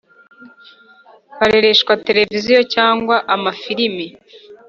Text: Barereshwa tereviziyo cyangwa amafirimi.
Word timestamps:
Barereshwa 1.37 1.93
tereviziyo 2.05 2.61
cyangwa 2.73 3.15
amafirimi. 3.35 4.05